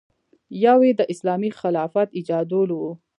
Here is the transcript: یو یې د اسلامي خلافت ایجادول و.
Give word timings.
یو 0.65 0.77
یې 0.87 0.91
د 0.99 1.01
اسلامي 1.13 1.51
خلافت 1.59 2.07
ایجادول 2.17 2.69
و. 2.73 2.81